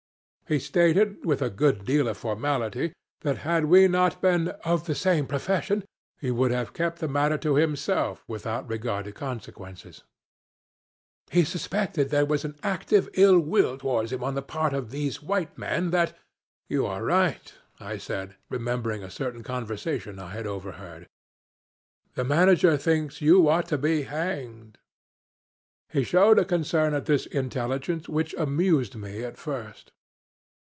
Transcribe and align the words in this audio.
"He 0.51 0.59
stated 0.59 1.23
with 1.25 1.41
a 1.41 1.49
good 1.49 1.85
deal 1.85 2.09
of 2.09 2.17
formality 2.17 2.91
that 3.21 3.37
had 3.37 3.67
we 3.67 3.87
not 3.87 4.19
been 4.21 4.49
'of 4.65 4.85
the 4.85 4.95
same 4.95 5.25
profession,' 5.25 5.85
he 6.19 6.29
would 6.29 6.51
have 6.51 6.73
kept 6.73 6.99
the 6.99 7.07
matter 7.07 7.37
to 7.37 7.55
himself 7.55 8.25
without 8.27 8.67
regard 8.67 9.05
to 9.05 9.13
consequences. 9.13 10.03
'He 11.29 11.45
suspected 11.45 12.09
there 12.09 12.25
was 12.25 12.43
an 12.43 12.57
active 12.63 13.07
ill 13.13 13.39
will 13.39 13.77
towards 13.77 14.11
him 14.11 14.25
on 14.25 14.35
the 14.35 14.41
part 14.41 14.73
of 14.73 14.89
these 14.91 15.23
white 15.23 15.57
men 15.57 15.91
that' 15.91 16.17
'You 16.67 16.85
are 16.85 17.01
right,' 17.01 17.53
I 17.79 17.97
said, 17.97 18.35
remembering 18.49 19.03
a 19.03 19.09
certain 19.09 19.43
conversation 19.43 20.19
I 20.19 20.31
had 20.33 20.45
overheard. 20.45 21.07
'The 22.15 22.25
manager 22.25 22.75
thinks 22.75 23.21
you 23.21 23.47
ought 23.47 23.69
to 23.69 23.77
be 23.77 24.01
hanged.' 24.01 24.79
He 25.87 26.03
showed 26.03 26.37
a 26.37 26.43
concern 26.43 26.93
at 26.93 27.05
this 27.05 27.25
intelligence 27.27 28.09
which 28.09 28.33
amused 28.37 28.97
me 28.97 29.23
at 29.23 29.37
first. 29.37 29.93